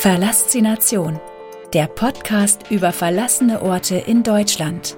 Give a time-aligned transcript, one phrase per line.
[0.00, 1.20] Verlassination,
[1.74, 4.96] der Podcast über verlassene Orte in Deutschland.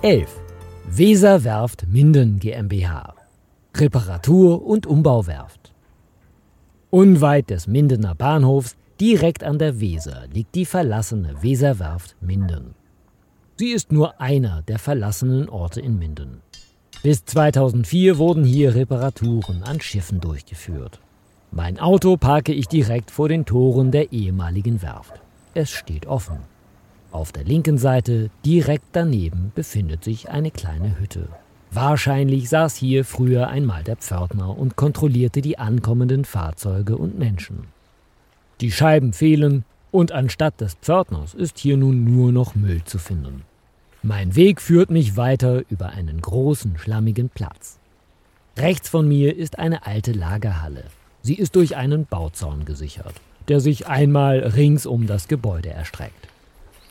[0.00, 0.40] Elf.
[0.86, 3.14] Weserwerft Minden GmbH.
[3.74, 5.74] Reparatur- und Umbauwerft.
[6.88, 12.74] Unweit des Mindener Bahnhofs, direkt an der Weser, liegt die verlassene Weserwerft Minden.
[13.58, 16.42] Sie ist nur einer der verlassenen Orte in Minden.
[17.02, 21.00] Bis 2004 wurden hier Reparaturen an Schiffen durchgeführt.
[21.52, 25.22] Mein Auto parke ich direkt vor den Toren der ehemaligen Werft.
[25.54, 26.36] Es steht offen.
[27.12, 31.30] Auf der linken Seite, direkt daneben, befindet sich eine kleine Hütte.
[31.70, 37.68] Wahrscheinlich saß hier früher einmal der Pförtner und kontrollierte die ankommenden Fahrzeuge und Menschen.
[38.60, 43.42] Die Scheiben fehlen und anstatt des Pförtners ist hier nun nur noch Müll zu finden.
[44.02, 47.78] Mein Weg führt mich weiter über einen großen, schlammigen Platz.
[48.56, 50.84] Rechts von mir ist eine alte Lagerhalle.
[51.22, 53.14] Sie ist durch einen Bauzaun gesichert,
[53.48, 56.28] der sich einmal rings um das Gebäude erstreckt.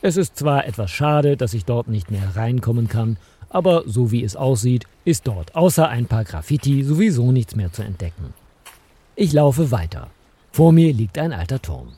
[0.02, 3.16] Es ist zwar etwas schade, dass ich dort nicht mehr reinkommen kann,
[3.48, 7.82] aber so wie es aussieht, ist dort außer ein paar Graffiti sowieso nichts mehr zu
[7.82, 8.34] entdecken.
[9.14, 10.08] Ich laufe weiter.
[10.52, 11.94] Vor mir liegt ein alter Turm.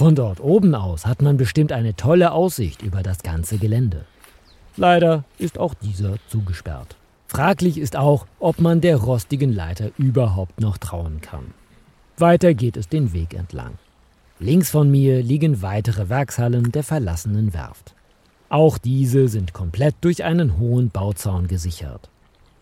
[0.00, 4.06] Von dort oben aus hat man bestimmt eine tolle Aussicht über das ganze Gelände.
[4.78, 6.96] Leider ist auch dieser zugesperrt.
[7.26, 11.52] Fraglich ist auch, ob man der rostigen Leiter überhaupt noch trauen kann.
[12.16, 13.74] Weiter geht es den Weg entlang.
[14.38, 17.92] Links von mir liegen weitere Werkshallen der verlassenen Werft.
[18.48, 22.08] Auch diese sind komplett durch einen hohen Bauzaun gesichert.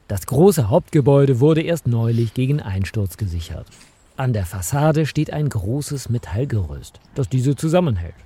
[0.09, 3.69] Das große Hauptgebäude wurde erst neulich gegen Einsturz gesichert.
[4.19, 8.17] An der Fassade steht ein großes Metallgerüst, das diese zusammenhält.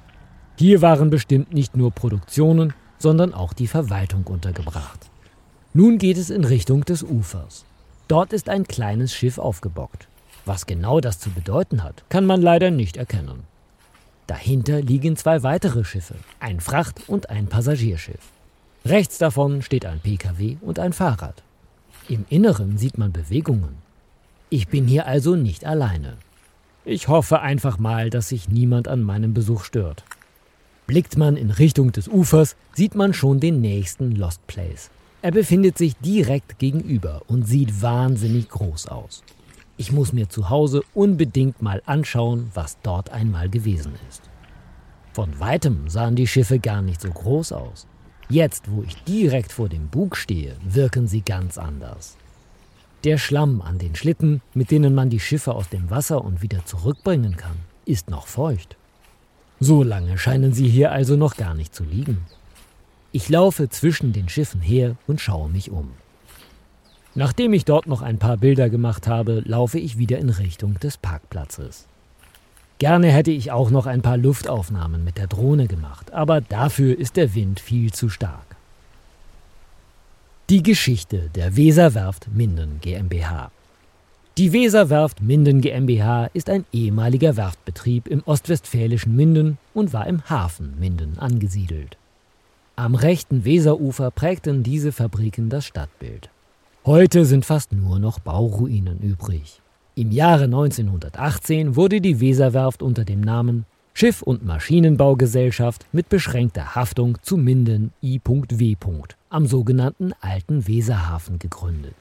[0.56, 5.10] Hier waren bestimmt nicht nur Produktionen, sondern auch die Verwaltung untergebracht.
[5.74, 7.66] Nun geht es in Richtung des Ufers.
[8.08, 10.08] Dort ist ein kleines Schiff aufgebockt.
[10.46, 13.44] Was genau das zu bedeuten hat, kann man leider nicht erkennen.
[14.26, 18.30] Dahinter liegen zwei weitere Schiffe, ein Fracht- und ein Passagierschiff.
[18.86, 21.42] Rechts davon steht ein Pkw und ein Fahrrad.
[22.08, 23.76] Im Inneren sieht man Bewegungen.
[24.52, 26.18] Ich bin hier also nicht alleine.
[26.84, 30.04] Ich hoffe einfach mal, dass sich niemand an meinem Besuch stört.
[30.86, 34.90] Blickt man in Richtung des Ufers, sieht man schon den nächsten Lost Place.
[35.22, 39.24] Er befindet sich direkt gegenüber und sieht wahnsinnig groß aus.
[39.78, 44.28] Ich muss mir zu Hause unbedingt mal anschauen, was dort einmal gewesen ist.
[45.14, 47.86] Von weitem sahen die Schiffe gar nicht so groß aus.
[48.28, 52.18] Jetzt, wo ich direkt vor dem Bug stehe, wirken sie ganz anders.
[53.04, 56.64] Der Schlamm an den Schlitten, mit denen man die Schiffe aus dem Wasser und wieder
[56.66, 58.76] zurückbringen kann, ist noch feucht.
[59.58, 62.18] So lange scheinen sie hier also noch gar nicht zu liegen.
[63.10, 65.90] Ich laufe zwischen den Schiffen her und schaue mich um.
[67.16, 70.96] Nachdem ich dort noch ein paar Bilder gemacht habe, laufe ich wieder in Richtung des
[70.96, 71.88] Parkplatzes.
[72.78, 77.16] Gerne hätte ich auch noch ein paar Luftaufnahmen mit der Drohne gemacht, aber dafür ist
[77.16, 78.51] der Wind viel zu stark.
[80.52, 83.50] Die Geschichte der Weserwerft Minden GmbH.
[84.36, 90.74] Die Weserwerft Minden GmbH ist ein ehemaliger Werftbetrieb im ostwestfälischen Minden und war im Hafen
[90.78, 91.96] Minden angesiedelt.
[92.76, 96.28] Am rechten Weserufer prägten diese Fabriken das Stadtbild.
[96.84, 99.62] Heute sind fast nur noch Bauruinen übrig.
[99.94, 103.64] Im Jahre 1918 wurde die Weserwerft unter dem Namen
[103.94, 108.76] Schiff- und Maschinenbaugesellschaft mit beschränkter Haftung zu Minden I.W
[109.32, 111.94] am sogenannten Alten Weserhafen gegründet.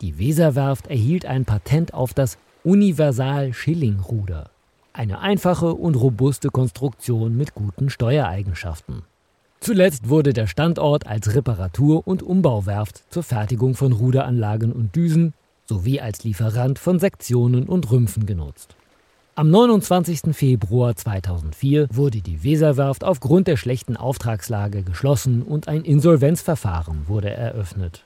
[0.00, 4.50] Die Weserwerft erhielt ein Patent auf das Universal-Schilling-Ruder,
[4.92, 9.02] eine einfache und robuste Konstruktion mit guten Steuereigenschaften.
[9.60, 15.32] Zuletzt wurde der Standort als Reparatur- und Umbauwerft zur Fertigung von Ruderanlagen und Düsen
[15.66, 18.76] sowie als Lieferant von Sektionen und Rümpfen genutzt.
[19.36, 20.32] Am 29.
[20.32, 28.04] Februar 2004 wurde die Weserwerft aufgrund der schlechten Auftragslage geschlossen und ein Insolvenzverfahren wurde eröffnet.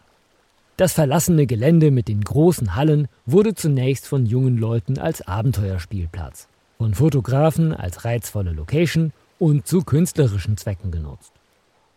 [0.78, 6.48] Das verlassene Gelände mit den großen Hallen wurde zunächst von jungen Leuten als Abenteuerspielplatz,
[6.78, 11.32] von Fotografen als reizvolle Location und zu künstlerischen Zwecken genutzt.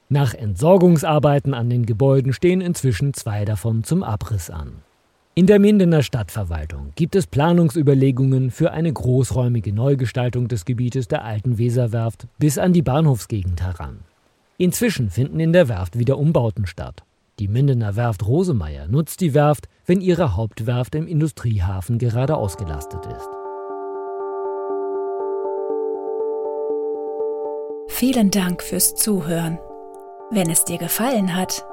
[0.10, 4.74] Nach Entsorgungsarbeiten an den Gebäuden stehen inzwischen zwei davon zum Abriss an.
[5.42, 11.58] In der Mindener Stadtverwaltung gibt es Planungsüberlegungen für eine großräumige Neugestaltung des Gebietes der alten
[11.58, 14.02] Weserwerft bis an die Bahnhofsgegend heran.
[14.60, 17.02] Inzwischen finden in der Werft wieder Umbauten statt.
[17.40, 23.30] Die Mindener Werft Rosemeyer nutzt die Werft, wenn ihre Hauptwerft im Industriehafen gerade ausgelastet ist.
[27.88, 29.58] vielen Dank fürs Zuhören.
[30.30, 31.66] Wenn es dir gefallen hat,